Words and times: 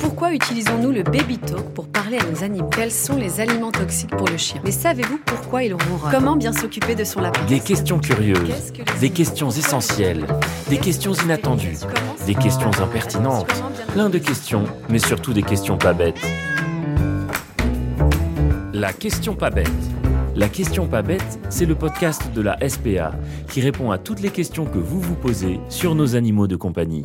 Pourquoi 0.00 0.32
utilisons-nous 0.32 0.92
le 0.92 1.02
baby 1.02 1.38
talk 1.38 1.64
pour 1.74 1.86
parler 1.86 2.18
à 2.18 2.24
nos 2.30 2.42
animaux? 2.42 2.70
Quels 2.70 2.90
sont 2.90 3.16
les 3.16 3.40
aliments 3.40 3.70
toxiques 3.70 4.16
pour 4.16 4.28
le 4.28 4.36
chien? 4.36 4.60
Mais 4.64 4.70
savez-vous 4.70 5.18
pourquoi 5.26 5.64
il 5.64 5.74
ronronne 5.74 6.10
Comment 6.10 6.36
bien 6.36 6.52
s'occuper 6.52 6.94
de 6.94 7.04
son 7.04 7.20
lapin 7.20 7.44
Des 7.46 7.60
questions 7.60 7.98
curieuses, 7.98 8.72
des 9.00 9.10
questions 9.10 9.50
essentielles, 9.50 10.26
des 10.70 10.78
questions 10.78 11.12
inattendues, 11.12 11.76
des 12.26 12.34
questions 12.34 12.70
impertinentes, 12.80 13.52
plein 13.92 14.08
de 14.08 14.18
questions, 14.18 14.64
mais 14.88 14.98
surtout 14.98 15.32
des 15.32 15.42
questions 15.42 15.76
pas 15.76 15.92
bêtes. 15.92 16.20
La 18.72 18.92
question 18.92 19.34
pas 19.34 19.50
bête. 19.50 19.68
La 20.34 20.48
question 20.48 20.86
pas 20.86 21.02
bête, 21.02 21.38
c'est 21.50 21.66
le 21.66 21.74
podcast 21.74 22.32
de 22.34 22.40
la 22.40 22.56
SPA 22.66 23.12
qui 23.50 23.60
répond 23.60 23.90
à 23.90 23.98
toutes 23.98 24.20
les 24.20 24.30
questions 24.30 24.64
que 24.64 24.78
vous 24.78 24.98
vous 24.98 25.14
posez 25.14 25.60
sur 25.68 25.94
nos 25.94 26.16
animaux 26.16 26.46
de 26.46 26.56
compagnie. 26.56 27.02